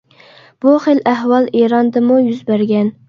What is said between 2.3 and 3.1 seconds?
بەرگەن.